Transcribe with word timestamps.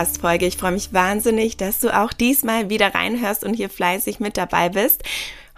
Podcast-Folge. 0.00 0.46
Ich 0.46 0.56
freue 0.56 0.72
mich 0.72 0.94
wahnsinnig, 0.94 1.58
dass 1.58 1.80
du 1.80 1.94
auch 1.94 2.14
diesmal 2.14 2.70
wieder 2.70 2.94
reinhörst 2.94 3.44
und 3.44 3.52
hier 3.52 3.68
fleißig 3.68 4.18
mit 4.18 4.38
dabei 4.38 4.70
bist. 4.70 5.02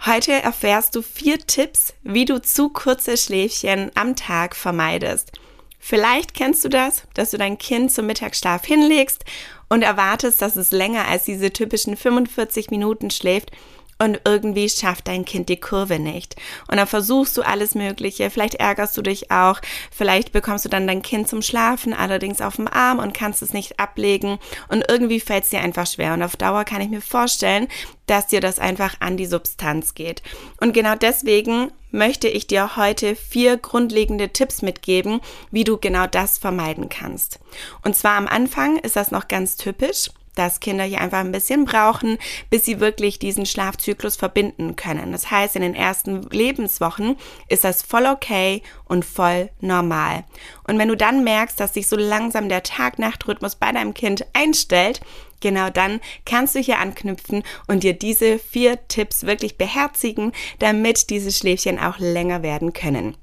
Heute 0.05 0.33
erfährst 0.33 0.95
du 0.95 1.01
vier 1.01 1.39
Tipps, 1.39 1.93
wie 2.03 2.25
du 2.25 2.41
zu 2.41 2.67
kurze 2.67 3.15
Schläfchen 3.15 3.89
am 3.95 4.17
Tag 4.17 4.55
vermeidest. 4.55 5.31
Vielleicht 5.79 6.33
kennst 6.33 6.65
du 6.65 6.69
das, 6.69 7.03
dass 7.13 7.31
du 7.31 7.37
dein 7.37 7.57
Kind 7.57 7.91
zum 7.93 8.05
Mittagsschlaf 8.05 8.65
hinlegst 8.65 9.23
und 9.69 9.81
erwartest, 9.81 10.41
dass 10.41 10.57
es 10.57 10.71
länger 10.71 11.07
als 11.07 11.23
diese 11.23 11.53
typischen 11.53 11.95
45 11.95 12.69
Minuten 12.69 13.11
schläft 13.11 13.51
und 13.99 14.21
irgendwie 14.25 14.69
schafft 14.69 15.07
dein 15.07 15.25
Kind 15.25 15.49
die 15.49 15.59
Kurve 15.59 15.99
nicht. 15.99 16.35
Und 16.67 16.77
dann 16.77 16.87
versuchst 16.87 17.37
du 17.37 17.41
alles 17.41 17.75
Mögliche, 17.75 18.29
vielleicht 18.29 18.55
ärgerst 18.55 18.97
du 18.97 19.01
dich 19.01 19.31
auch, 19.31 19.59
vielleicht 19.91 20.31
bekommst 20.31 20.65
du 20.65 20.69
dann 20.69 20.87
dein 20.87 21.01
Kind 21.01 21.27
zum 21.27 21.41
Schlafen, 21.41 21.93
allerdings 21.93 22.41
auf 22.41 22.55
dem 22.55 22.67
Arm 22.67 22.99
und 22.99 23.13
kannst 23.13 23.41
es 23.41 23.53
nicht 23.53 23.79
ablegen 23.79 24.39
und 24.67 24.85
irgendwie 24.87 25.19
fällt 25.19 25.43
es 25.43 25.49
dir 25.49 25.61
einfach 25.61 25.87
schwer. 25.87 26.13
Und 26.13 26.23
auf 26.23 26.35
Dauer 26.35 26.63
kann 26.63 26.81
ich 26.81 26.89
mir 26.89 27.01
vorstellen, 27.01 27.67
dass 28.07 28.27
dir 28.27 28.41
das 28.41 28.59
einfach 28.59 28.95
an 28.99 29.17
die 29.17 29.25
Substanz 29.25 29.93
geht. 29.93 30.21
Und 30.59 30.73
genau 30.73 30.95
deswegen 30.95 31.71
möchte 31.91 32.27
ich 32.27 32.47
dir 32.47 32.75
heute 32.75 33.15
vier 33.15 33.57
grundlegende 33.57 34.29
Tipps 34.29 34.61
mitgeben, 34.61 35.21
wie 35.51 35.63
du 35.63 35.77
genau 35.77 36.07
das 36.07 36.37
vermeiden 36.37 36.89
kannst. 36.89 37.39
Und 37.83 37.95
zwar 37.95 38.17
am 38.17 38.27
Anfang 38.27 38.77
ist 38.79 38.95
das 38.95 39.11
noch 39.11 39.27
ganz 39.27 39.55
typisch 39.55 40.09
dass 40.35 40.59
Kinder 40.59 40.83
hier 40.83 41.01
einfach 41.01 41.19
ein 41.19 41.31
bisschen 41.31 41.65
brauchen, 41.65 42.17
bis 42.49 42.65
sie 42.65 42.79
wirklich 42.79 43.19
diesen 43.19 43.45
Schlafzyklus 43.45 44.15
verbinden 44.15 44.75
können. 44.75 45.11
Das 45.11 45.31
heißt, 45.31 45.55
in 45.55 45.61
den 45.61 45.75
ersten 45.75 46.23
Lebenswochen 46.29 47.17
ist 47.49 47.63
das 47.63 47.81
voll 47.81 48.05
okay 48.05 48.61
und 48.85 49.05
voll 49.05 49.49
normal. 49.59 50.23
Und 50.67 50.77
wenn 50.79 50.87
du 50.87 50.97
dann 50.97 51.23
merkst, 51.23 51.59
dass 51.59 51.73
sich 51.73 51.87
so 51.87 51.95
langsam 51.95 52.49
der 52.49 52.63
Tag-Nacht-Rhythmus 52.63 53.55
bei 53.55 53.71
deinem 53.71 53.93
Kind 53.93 54.25
einstellt, 54.33 55.01
genau 55.39 55.69
dann 55.69 55.99
kannst 56.25 56.55
du 56.55 56.59
hier 56.59 56.79
anknüpfen 56.79 57.43
und 57.67 57.83
dir 57.83 57.93
diese 57.93 58.39
vier 58.39 58.87
Tipps 58.87 59.25
wirklich 59.25 59.57
beherzigen, 59.57 60.31
damit 60.59 61.09
diese 61.09 61.31
Schläfchen 61.31 61.79
auch 61.79 61.99
länger 61.99 62.43
werden 62.43 62.73
können. 62.73 63.17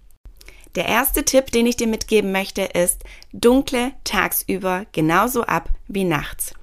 Der 0.77 0.87
erste 0.87 1.25
Tipp, 1.25 1.51
den 1.51 1.67
ich 1.67 1.77
dir 1.77 1.89
mitgeben 1.89 2.31
möchte, 2.31 2.63
ist, 2.63 3.03
dunkle 3.33 3.93
tagsüber 4.05 4.87
genauso 4.93 5.43
ab 5.43 5.69
wie 5.89 6.05
nachts. 6.05 6.55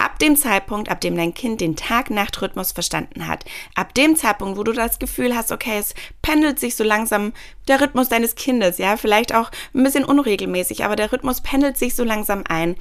Ab 0.00 0.18
dem 0.18 0.34
Zeitpunkt, 0.34 0.88
ab 0.88 1.02
dem 1.02 1.14
dein 1.14 1.34
Kind 1.34 1.60
den 1.60 1.76
Tag-Nacht-Rhythmus 1.76 2.72
verstanden 2.72 3.26
hat, 3.26 3.44
ab 3.74 3.92
dem 3.92 4.16
Zeitpunkt, 4.16 4.56
wo 4.56 4.64
du 4.64 4.72
das 4.72 4.98
Gefühl 4.98 5.36
hast, 5.36 5.52
okay, 5.52 5.76
es 5.78 5.94
pendelt 6.22 6.58
sich 6.58 6.74
so 6.74 6.84
langsam 6.84 7.34
der 7.68 7.82
Rhythmus 7.82 8.08
deines 8.08 8.34
Kindes, 8.34 8.78
ja, 8.78 8.96
vielleicht 8.96 9.34
auch 9.34 9.50
ein 9.74 9.84
bisschen 9.84 10.06
unregelmäßig, 10.06 10.86
aber 10.86 10.96
der 10.96 11.12
Rhythmus 11.12 11.42
pendelt 11.42 11.76
sich 11.76 11.94
so 11.94 12.02
langsam 12.02 12.44
ein. 12.48 12.76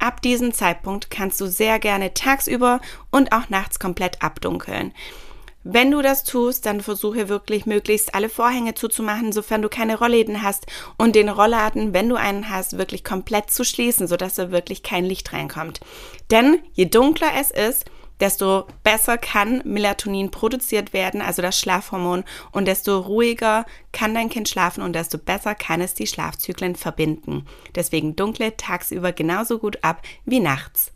Ab 0.00 0.20
diesem 0.20 0.52
Zeitpunkt 0.52 1.10
kannst 1.10 1.40
du 1.40 1.46
sehr 1.46 1.78
gerne 1.78 2.12
tagsüber 2.12 2.80
und 3.12 3.30
auch 3.30 3.48
nachts 3.50 3.78
komplett 3.78 4.20
abdunkeln. 4.20 4.92
Wenn 5.66 5.90
du 5.90 6.02
das 6.02 6.24
tust, 6.24 6.66
dann 6.66 6.82
versuche 6.82 7.30
wirklich 7.30 7.64
möglichst 7.64 8.14
alle 8.14 8.28
Vorhänge 8.28 8.74
zuzumachen, 8.74 9.32
sofern 9.32 9.62
du 9.62 9.70
keine 9.70 9.98
Rollläden 9.98 10.42
hast 10.42 10.66
und 10.98 11.16
den 11.16 11.30
Rollladen, 11.30 11.94
wenn 11.94 12.10
du 12.10 12.16
einen 12.16 12.50
hast, 12.50 12.76
wirklich 12.76 13.02
komplett 13.02 13.50
zu 13.50 13.64
schließen, 13.64 14.06
sodass 14.06 14.34
da 14.34 14.50
wirklich 14.50 14.82
kein 14.82 15.06
Licht 15.06 15.32
reinkommt. 15.32 15.80
Denn 16.30 16.58
je 16.74 16.84
dunkler 16.84 17.30
es 17.40 17.50
ist, 17.50 17.86
desto 18.20 18.66
besser 18.82 19.16
kann 19.16 19.62
Melatonin 19.64 20.30
produziert 20.30 20.92
werden, 20.92 21.22
also 21.22 21.40
das 21.40 21.58
Schlafhormon, 21.58 22.24
und 22.52 22.68
desto 22.68 22.98
ruhiger 22.98 23.64
kann 23.90 24.14
dein 24.14 24.28
Kind 24.28 24.50
schlafen 24.50 24.82
und 24.82 24.92
desto 24.92 25.16
besser 25.16 25.54
kann 25.54 25.80
es 25.80 25.94
die 25.94 26.06
Schlafzyklen 26.06 26.76
verbinden. 26.76 27.46
Deswegen 27.74 28.16
dunkle 28.16 28.56
tagsüber 28.58 29.12
genauso 29.12 29.58
gut 29.58 29.78
ab 29.82 30.02
wie 30.26 30.40
nachts. 30.40 30.92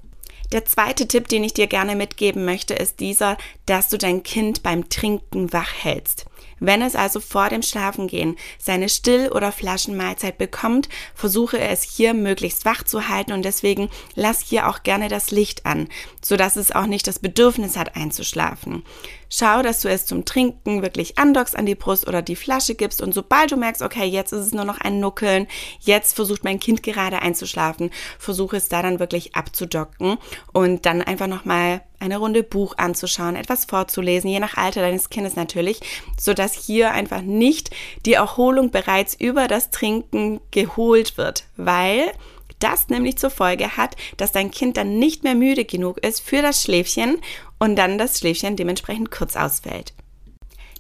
Der 0.53 0.64
zweite 0.64 1.06
Tipp, 1.06 1.28
den 1.28 1.44
ich 1.44 1.53
dir 1.53 1.66
gerne 1.66 1.94
mitgeben 1.94 2.44
möchte, 2.44 2.75
ist 2.75 3.00
dieser, 3.00 3.36
dass 3.66 3.88
du 3.88 3.98
dein 3.98 4.22
Kind 4.22 4.62
beim 4.62 4.88
Trinken 4.88 5.53
wach 5.53 5.72
hältst. 5.75 6.26
Wenn 6.60 6.82
es 6.82 6.97
also 6.97 7.21
vor 7.21 7.49
dem 7.49 7.62
Schlafengehen 7.62 8.37
seine 8.59 8.88
Still- 8.88 9.31
oder 9.31 9.53
Flaschenmahlzeit 9.53 10.38
bekommt, 10.38 10.88
versuche 11.15 11.59
es 11.59 11.82
hier 11.82 12.15
möglichst 12.15 12.65
wach 12.65 12.82
zu 12.82 13.09
halten 13.09 13.32
und 13.32 13.44
deswegen 13.44 13.88
lass 14.15 14.41
hier 14.41 14.69
auch 14.69 14.82
gerne 14.82 15.09
das 15.09 15.31
Licht 15.31 15.66
an, 15.66 15.88
sodass 16.21 16.56
es 16.56 16.72
auch 16.72 16.87
nicht 16.87 17.06
das 17.06 17.19
Bedürfnis 17.19 17.76
hat 17.76 17.97
einzuschlafen. 17.97 18.82
Schau, 19.31 19.62
dass 19.62 19.81
du 19.81 19.88
es 19.88 20.06
zum 20.06 20.25
Trinken 20.25 20.82
wirklich 20.82 21.19
andockst 21.19 21.56
an 21.56 21.66
die 21.66 21.75
Brust 21.75 22.09
oder 22.09 22.22
die 22.22 22.37
Flasche 22.37 22.75
gibst 22.75 23.03
und 23.03 23.12
sobald 23.12 23.53
du 23.53 23.56
merkst, 23.56 23.82
okay, 23.82 24.05
jetzt 24.05 24.32
ist 24.32 24.47
es 24.47 24.55
nur 24.55 24.65
noch 24.65 24.81
ein 24.81 25.00
Nuckeln, 25.00 25.47
jetzt 25.81 26.16
versucht 26.16 26.44
mein 26.44 26.59
Kind 26.59 26.82
gerade 26.82 27.20
einzuschlafen, 27.20 27.91
versuche 28.19 28.56
es 28.56 28.69
da 28.69 28.82
dann 28.82 29.00
wirklich 29.00 29.37
abzudocken 29.37 30.16
und 30.53 30.87
dann 30.87 31.03
einfach 31.03 31.26
nochmal 31.26 31.82
eine 32.00 32.19
Runde 32.19 32.42
Buch 32.42 32.75
anzuschauen, 32.76 33.36
etwas 33.36 33.64
vorzulesen, 33.64 34.31
je 34.31 34.41
nach 34.41 34.56
Alter 34.56 34.81
deines 34.81 35.10
Kindes 35.10 35.36
natürlich, 35.36 35.81
so 36.19 36.34
dass 36.34 36.54
hier 36.54 36.92
einfach 36.92 37.22
nicht 37.22 37.70
die 38.06 38.14
Erholung 38.14 38.70
bereits 38.70 39.14
über 39.14 39.48
das 39.48 39.70
Trinken 39.70 40.41
geholt 40.50 41.16
wird, 41.16 41.44
weil 41.56 42.12
das 42.58 42.88
nämlich 42.88 43.19
zur 43.19 43.31
Folge 43.31 43.76
hat, 43.76 43.97
dass 44.16 44.32
dein 44.32 44.50
Kind 44.50 44.76
dann 44.76 44.98
nicht 44.98 45.22
mehr 45.22 45.34
müde 45.34 45.64
genug 45.64 45.98
ist 45.98 46.20
für 46.20 46.42
das 46.42 46.62
Schläfchen 46.62 47.19
und 47.58 47.76
dann 47.76 47.98
das 47.98 48.19
Schläfchen 48.19 48.56
dementsprechend 48.56 49.10
kurz 49.10 49.37
ausfällt. 49.37 49.92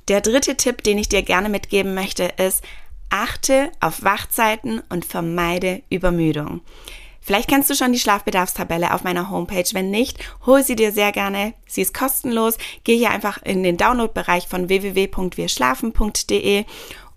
Der 0.08 0.20
dritte 0.20 0.56
Tipp, 0.56 0.82
den 0.82 0.98
ich 0.98 1.08
dir 1.08 1.22
gerne 1.22 1.48
mitgeben 1.48 1.94
möchte, 1.94 2.24
ist, 2.24 2.64
achte 3.10 3.70
auf 3.80 4.02
Wachzeiten 4.02 4.82
und 4.88 5.04
vermeide 5.04 5.82
Übermüdung. 5.90 6.62
Vielleicht 7.28 7.50
kennst 7.50 7.68
du 7.68 7.74
schon 7.74 7.92
die 7.92 7.98
Schlafbedarfstabelle 7.98 8.94
auf 8.94 9.04
meiner 9.04 9.28
Homepage. 9.28 9.68
Wenn 9.72 9.90
nicht, 9.90 10.16
hol 10.46 10.62
sie 10.62 10.76
dir 10.76 10.92
sehr 10.92 11.12
gerne. 11.12 11.52
Sie 11.66 11.82
ist 11.82 11.92
kostenlos. 11.92 12.56
Geh 12.84 12.96
hier 12.96 13.10
einfach 13.10 13.42
in 13.42 13.62
den 13.62 13.76
Download-Bereich 13.76 14.48
von 14.48 14.70
www.wirschlafen.de 14.70 16.64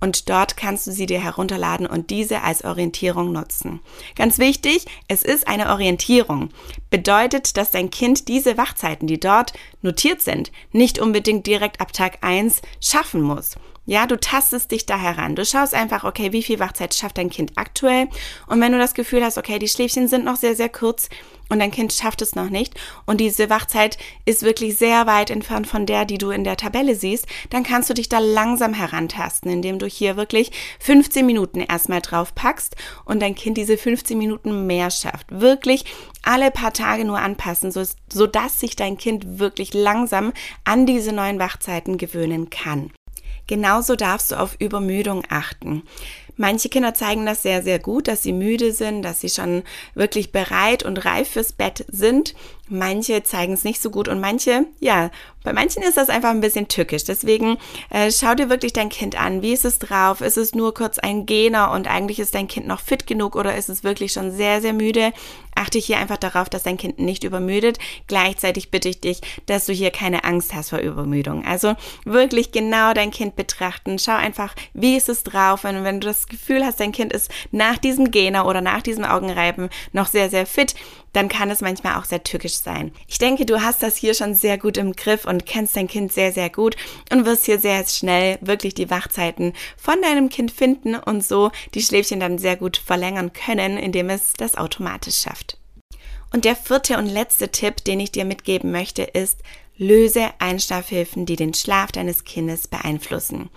und 0.02 0.30
dort 0.30 0.58
kannst 0.58 0.86
du 0.86 0.92
sie 0.92 1.06
dir 1.06 1.24
herunterladen 1.24 1.88
und 1.88 2.10
diese 2.10 2.42
als 2.42 2.66
Orientierung 2.66 3.32
nutzen. 3.32 3.80
Ganz 4.18 4.38
wichtig, 4.38 4.86
es 5.08 5.24
ist 5.24 5.48
eine 5.48 5.70
Orientierung. 5.70 6.50
Bedeutet, 6.90 7.56
dass 7.56 7.72
dein 7.72 7.90
Kind 7.90 8.28
diese 8.28 8.58
Wachzeiten, 8.58 9.08
die 9.08 9.18
dort 9.18 9.54
notiert 9.82 10.22
sind, 10.22 10.52
nicht 10.74 11.00
unbedingt 11.00 11.48
direkt 11.48 11.80
ab 11.80 11.94
Tag 11.94 12.18
1 12.20 12.62
schaffen 12.82 13.22
muss. 13.22 13.56
Ja, 13.86 14.06
du 14.06 14.20
tastest 14.20 14.72
dich 14.72 14.86
da 14.86 14.98
heran. 14.98 15.36
Du 15.36 15.44
schaust 15.44 15.74
einfach, 15.74 16.04
okay, 16.04 16.32
wie 16.32 16.44
viel 16.44 16.60
Wachzeit 16.60 16.94
schafft 16.94 17.18
dein 17.18 17.32
Kind 17.32 17.54
aktuell? 17.56 18.08
Und 18.46 18.62
wenn 18.62 18.72
du 18.72 18.78
das 18.78 18.94
Gefühl 18.94 19.24
hast, 19.24 19.40
okay, 19.40 19.58
die 19.58 19.68
Schläfchen 19.68 20.08
sind 20.08 20.24
noch 20.24 20.36
sehr, 20.36 20.56
sehr 20.56 20.70
kurz 20.70 21.10
und 21.50 21.60
dein 21.60 21.72
Kind 21.72 21.92
schafft 21.92 22.22
es 22.22 22.36
noch 22.36 22.50
nicht 22.50 22.80
und 23.08 23.20
diese 23.20 23.50
Wachzeit 23.50 23.98
ist 24.26 24.44
wirklich 24.44 24.78
sehr 24.78 25.08
weit 25.08 25.32
entfernt 25.32 25.66
von 25.66 25.88
der, 25.88 26.06
die 26.06 26.20
du 26.20 26.30
in 26.30 26.44
der 26.44 26.58
Tabelle 26.58 26.96
siehst, 26.96 27.26
dann 27.50 27.64
kannst 27.64 27.90
du 27.90 27.96
dich 27.96 28.08
da 28.08 28.20
langsam 28.20 28.74
herantasten, 28.74 29.52
indem 29.52 29.80
du 29.80 29.88
hier 29.88 30.16
wirklich 30.16 30.52
15 30.80 31.26
Minuten 31.26 31.60
erstmal 31.60 32.02
drauf 32.02 32.36
packst 32.36 32.76
und 33.04 33.20
dein 33.20 33.36
Kind 33.36 33.58
diese 33.58 33.78
15 33.78 34.18
Minuten 34.18 34.68
mehr 34.68 34.92
schafft. 34.92 35.26
Wirklich 35.30 35.86
alle 36.24 36.52
paar 36.52 36.72
Tage 36.72 37.04
nur 37.04 37.20
anpassen, 37.20 37.72
so, 37.72 37.84
so 38.14 38.28
dass 38.28 38.60
sich 38.60 38.76
dein 38.76 38.98
Kind 38.98 39.40
wirklich 39.40 39.74
langsam 39.74 40.34
an 40.64 40.86
diese 40.86 41.12
neuen 41.12 41.40
Wachzeiten 41.40 41.98
gewöhnen 41.98 42.52
kann. 42.52 42.92
Genauso 43.48 43.96
darfst 43.96 44.32
du 44.32 44.40
auf 44.40 44.56
Übermüdung 44.60 45.24
achten. 45.30 45.84
Manche 46.38 46.70
Kinder 46.70 46.94
zeigen 46.94 47.26
das 47.26 47.42
sehr, 47.42 47.62
sehr 47.64 47.80
gut, 47.80 48.08
dass 48.08 48.24
sie 48.24 48.34
müde 48.34 48.72
sind, 48.72 49.04
dass 49.04 49.22
sie 49.22 49.30
schon 49.30 49.64
wirklich 49.94 50.32
bereit 50.32 50.84
und 50.84 51.06
reif 51.06 51.30
fürs 51.30 51.54
Bett 51.54 51.86
sind. 51.90 52.34
Manche 52.68 53.24
zeigen 53.24 53.54
es 53.54 53.66
nicht 53.66 53.82
so 53.82 53.90
gut 53.90 54.08
und 54.08 54.22
manche, 54.22 54.66
ja, 54.80 55.12
bei 55.44 55.54
manchen 55.54 55.84
ist 55.84 55.98
das 55.98 56.10
einfach 56.10 56.30
ein 56.30 56.40
bisschen 56.40 56.68
tückisch. 56.68 57.04
Deswegen 57.04 57.58
äh, 57.90 58.12
schau 58.12 58.34
dir 58.36 58.50
wirklich 58.50 58.74
dein 58.74 58.90
Kind 58.90 59.20
an. 59.20 59.42
Wie 59.42 59.52
ist 59.52 59.66
es 59.66 59.80
drauf? 59.80 60.22
Ist 60.22 60.38
es 60.38 60.56
nur 60.56 60.74
kurz 60.74 60.98
ein 61.00 61.26
Gähner 61.26 61.72
und 61.72 61.88
eigentlich 61.88 62.20
ist 62.20 62.36
dein 62.36 62.48
Kind 62.48 62.68
noch 62.68 62.80
fit 62.80 63.08
genug 63.08 63.36
oder 63.36 63.56
ist 63.58 63.70
es 63.70 63.84
wirklich 63.84 64.14
schon 64.14 64.32
sehr, 64.32 64.62
sehr 64.62 64.74
müde? 64.74 65.12
Achte 65.54 65.80
hier 65.80 65.98
einfach 65.98 66.18
darauf, 66.18 66.48
dass 66.48 66.64
dein 66.64 66.78
Kind 66.78 67.00
nicht 67.00 67.24
übermüdet. 67.24 67.78
Gleichzeitig 68.08 68.72
bitte 68.72 68.88
ich 68.88 69.02
dich, 69.02 69.20
dass 69.48 69.66
du 69.66 69.74
hier 69.74 69.92
keine 69.92 70.24
Angst 70.24 70.54
hast 70.54 70.70
vor 70.70 70.80
Übermüdung. 70.80 71.44
Also 71.46 71.76
wirklich 72.06 72.52
genau 72.52 72.94
dein 72.94 73.12
Kind 73.12 73.36
betrachten. 73.36 74.00
Schau 74.00 74.16
einfach, 74.16 74.56
wie 74.74 74.96
ist 74.96 75.10
es 75.10 75.24
drauf? 75.24 75.66
Und 75.66 75.84
wenn 75.84 76.00
du 76.00 76.08
das 76.08 76.28
Gefühl 76.32 76.66
hast, 76.66 76.80
dein 76.80 76.92
Kind 76.92 77.14
ist 77.14 77.30
nach 77.52 77.78
diesem 77.78 78.10
Gena 78.10 78.46
oder 78.46 78.62
nach 78.62 78.82
diesem 78.82 79.04
Augenreiben 79.06 79.70
noch 79.92 80.08
sehr, 80.08 80.30
sehr 80.32 80.48
fit, 80.48 80.74
dann 81.14 81.30
kann 81.30 81.52
es 81.52 81.62
manchmal 81.62 82.00
auch 82.00 82.06
sehr 82.06 82.24
tückisch 82.24 82.56
sein. 82.56 82.92
Ich 83.08 83.20
denke, 83.20 83.46
du 83.46 83.62
hast 83.62 83.84
das 83.84 83.98
hier 83.98 84.14
schon 84.16 84.34
sehr 84.34 84.58
gut 84.58 84.78
im 84.78 84.94
Griff 84.94 85.26
und 85.26 85.46
kennst 85.46 85.76
dein 85.76 85.88
Kind 85.88 86.12
sehr, 86.12 86.32
sehr 86.32 86.50
gut 86.50 86.76
und 87.12 87.26
wirst 87.26 87.46
hier 87.46 87.60
sehr 87.60 87.86
schnell 87.86 88.40
wirklich 88.42 88.74
die 88.74 88.90
Wachzeiten 88.90 89.54
von 89.78 90.02
deinem 90.02 90.30
Kind 90.30 90.52
finden 90.52 90.96
und 90.96 91.24
so 91.24 91.52
die 91.76 91.82
Schläfchen 91.82 92.20
dann 92.20 92.40
sehr 92.40 92.56
gut 92.56 92.78
verlängern 92.78 93.34
können, 93.34 93.78
indem 93.78 94.10
es 94.10 94.34
das 94.34 94.56
automatisch 94.56 95.18
schafft. 95.18 95.58
Und 96.34 96.46
der 96.46 96.56
vierte 96.56 96.98
und 96.98 97.08
letzte 97.08 97.50
Tipp, 97.50 97.84
den 97.84 98.00
ich 98.00 98.12
dir 98.12 98.24
mitgeben 98.24 98.72
möchte, 98.72 99.04
ist, 99.04 99.40
löse 99.78 100.30
Einschlafhilfen, 100.40 101.26
die 101.26 101.36
den 101.36 101.54
Schlaf 101.54 101.92
deines 101.92 102.24
Kindes 102.24 102.68
beeinflussen. 102.68 103.50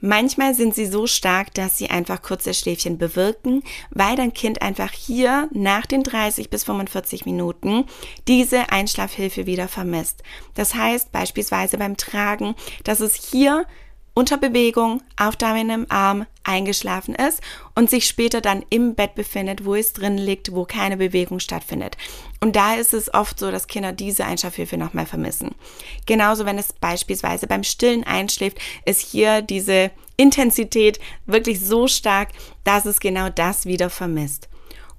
Manchmal 0.00 0.54
sind 0.54 0.74
sie 0.74 0.86
so 0.86 1.06
stark, 1.06 1.52
dass 1.54 1.76
sie 1.76 1.90
einfach 1.90 2.22
kurze 2.22 2.54
Schläfchen 2.54 2.98
bewirken, 2.98 3.62
weil 3.90 4.16
dein 4.16 4.32
Kind 4.32 4.62
einfach 4.62 4.92
hier 4.92 5.48
nach 5.52 5.86
den 5.86 6.02
30 6.02 6.50
bis 6.50 6.64
45 6.64 7.26
Minuten 7.26 7.84
diese 8.26 8.70
Einschlafhilfe 8.70 9.46
wieder 9.46 9.68
vermisst. 9.68 10.22
Das 10.54 10.74
heißt 10.74 11.12
beispielsweise 11.12 11.76
beim 11.78 11.96
Tragen, 11.96 12.54
dass 12.84 13.00
es 13.00 13.14
hier 13.14 13.66
unter 14.14 14.36
Bewegung 14.36 15.02
auf 15.16 15.36
deinem 15.36 15.86
Arm 15.88 16.26
eingeschlafen 16.42 17.14
ist 17.14 17.40
und 17.74 17.90
sich 17.90 18.06
später 18.06 18.40
dann 18.40 18.64
im 18.70 18.94
Bett 18.94 19.14
befindet, 19.14 19.64
wo 19.64 19.74
es 19.74 19.92
drin 19.92 20.18
liegt, 20.18 20.52
wo 20.52 20.64
keine 20.64 20.96
Bewegung 20.96 21.38
stattfindet. 21.38 21.96
Und 22.40 22.56
da 22.56 22.74
ist 22.74 22.94
es 22.94 23.12
oft 23.12 23.38
so, 23.38 23.50
dass 23.50 23.66
Kinder 23.66 23.92
diese 23.92 24.24
Einschlafhilfe 24.24 24.76
nochmal 24.76 25.06
vermissen. 25.06 25.54
Genauso, 26.06 26.44
wenn 26.44 26.58
es 26.58 26.72
beispielsweise 26.72 27.46
beim 27.46 27.62
Stillen 27.62 28.04
einschläft, 28.04 28.58
ist 28.84 29.00
hier 29.00 29.42
diese 29.42 29.90
Intensität 30.16 31.00
wirklich 31.26 31.60
so 31.60 31.86
stark, 31.86 32.30
dass 32.64 32.86
es 32.86 33.00
genau 33.00 33.28
das 33.30 33.66
wieder 33.66 33.90
vermisst. 33.90 34.48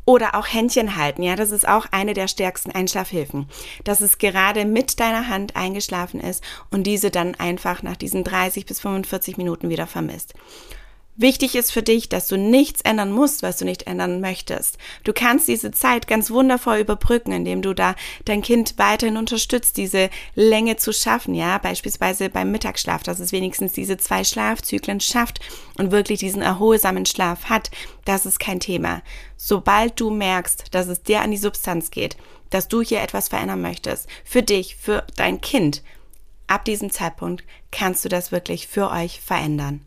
Oder 0.06 0.36
auch 0.36 0.48
Händchen 0.48 0.96
halten, 0.96 1.22
ja, 1.22 1.36
das 1.36 1.52
ist 1.52 1.68
auch 1.68 1.86
eine 1.92 2.14
der 2.14 2.28
stärksten 2.28 2.72
Einschlafhilfen. 2.72 3.48
Dass 3.84 4.02
es 4.02 4.18
gerade 4.18 4.66
mit 4.66 5.00
deiner 5.00 5.28
Hand 5.28 5.56
eingeschlafen 5.56 6.20
ist 6.20 6.44
und 6.72 6.84
diese 6.84 7.12
dann 7.12 7.36
einfach 7.36 7.84
nach 7.84 7.98
diesen 7.98 8.24
30 8.24 8.66
bis 8.66 8.80
45 8.80 9.38
Minuten 9.38 9.70
wieder 9.70 9.88
vermisst. 9.88 10.34
Wichtig 11.18 11.56
ist 11.56 11.72
für 11.72 11.84
dich, 11.84 12.08
dass 12.08 12.30
du 12.30 12.38
nichts 12.38 12.82
ändern 12.82 13.12
musst, 13.12 13.44
was 13.44 13.58
du 13.58 13.66
nicht 13.66 13.86
ändern 13.86 14.22
möchtest. 14.22 14.78
Du 15.04 15.12
kannst 15.12 15.48
diese 15.50 15.72
Zeit 15.72 16.08
ganz 16.08 16.32
wundervoll 16.32 16.78
überbrücken, 16.78 17.34
indem 17.34 17.62
du 17.62 17.74
da 17.74 17.96
dein 18.24 18.42
Kind 18.42 18.76
weiterhin 18.78 19.18
unterstützt, 19.18 19.76
diese 19.76 20.10
Länge 20.36 20.78
zu 20.78 20.94
schaffen, 20.94 21.36
ja, 21.36 21.58
beispielsweise 21.58 22.30
beim 22.30 22.52
Mittagsschlaf, 22.52 23.04
dass 23.04 23.20
es 23.20 23.34
wenigstens 23.34 23.74
diese 23.74 23.98
zwei 23.98 24.24
Schlafzyklen 24.24 25.02
schafft 25.02 25.42
und 25.78 25.92
wirklich 25.92 26.20
diesen 26.20 26.42
erholsamen 26.42 27.06
Schlaf 27.06 27.46
hat. 27.46 27.72
Das 28.06 28.26
ist 28.26 28.40
kein 28.40 28.62
Thema. 28.62 29.02
Sobald 29.36 30.00
du 30.00 30.12
merkst, 30.12 30.74
dass 30.74 30.88
es 30.88 31.04
dir 31.04 31.22
an 31.22 31.32
die 31.32 31.38
Substanz 31.38 31.92
geht, 31.92 32.16
dass 32.50 32.70
du 32.70 32.82
hier 32.82 33.02
etwas 33.02 33.28
verändern 33.28 33.62
möchtest, 33.62 34.08
für 34.24 34.44
dich, 34.44 34.78
für 34.78 35.06
dein 35.18 35.42
Kind, 35.42 35.84
ab 36.48 36.64
diesem 36.64 36.90
Zeitpunkt 36.90 37.44
kannst 37.70 38.06
du 38.06 38.10
das 38.10 38.32
wirklich 38.32 38.68
für 38.68 38.90
euch 38.92 39.20
verändern. 39.20 39.86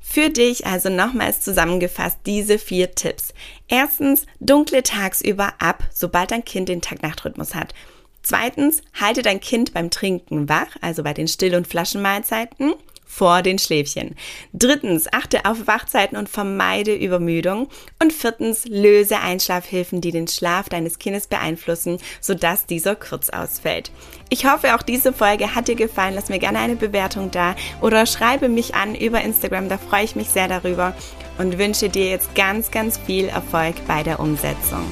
Für 0.00 0.30
dich 0.30 0.66
also 0.66 0.90
nochmals 0.90 1.40
zusammengefasst 1.40 2.18
diese 2.26 2.58
vier 2.58 2.94
Tipps. 2.94 3.34
Erstens, 3.68 4.26
dunkle 4.40 4.82
tagsüber 4.82 5.54
ab, 5.58 5.82
sobald 5.92 6.30
dein 6.30 6.44
Kind 6.44 6.68
den 6.68 6.80
Tag-Nacht-Rhythmus 6.80 7.54
hat. 7.54 7.74
Zweitens, 8.22 8.82
halte 8.94 9.22
dein 9.22 9.40
Kind 9.40 9.74
beim 9.74 9.90
Trinken 9.90 10.48
wach, 10.48 10.76
also 10.80 11.02
bei 11.02 11.12
den 11.12 11.28
Still- 11.28 11.54
und 11.54 11.66
Flaschenmahlzeiten 11.66 12.74
vor 13.14 13.42
den 13.42 13.58
Schläfchen. 13.58 14.16
Drittens, 14.52 15.12
achte 15.12 15.44
auf 15.44 15.66
Wachzeiten 15.66 16.16
und 16.16 16.28
vermeide 16.28 16.94
Übermüdung. 16.94 17.68
Und 18.02 18.12
viertens, 18.12 18.64
löse 18.66 19.20
Einschlafhilfen, 19.20 20.00
die 20.00 20.10
den 20.10 20.26
Schlaf 20.26 20.68
deines 20.68 20.98
Kindes 20.98 21.28
beeinflussen, 21.28 21.98
sodass 22.20 22.66
dieser 22.66 22.96
kurz 22.96 23.30
ausfällt. 23.30 23.92
Ich 24.30 24.46
hoffe, 24.46 24.74
auch 24.74 24.82
diese 24.82 25.12
Folge 25.12 25.54
hat 25.54 25.68
dir 25.68 25.76
gefallen. 25.76 26.14
Lass 26.14 26.28
mir 26.28 26.40
gerne 26.40 26.58
eine 26.58 26.76
Bewertung 26.76 27.30
da 27.30 27.54
oder 27.80 28.06
schreibe 28.06 28.48
mich 28.48 28.74
an 28.74 28.94
über 28.96 29.20
Instagram, 29.20 29.68
da 29.68 29.78
freue 29.78 30.04
ich 30.04 30.16
mich 30.16 30.30
sehr 30.30 30.48
darüber 30.48 30.94
und 31.38 31.58
wünsche 31.58 31.88
dir 31.88 32.08
jetzt 32.10 32.34
ganz, 32.34 32.70
ganz 32.70 32.98
viel 32.98 33.28
Erfolg 33.28 33.76
bei 33.86 34.02
der 34.02 34.18
Umsetzung. 34.18 34.84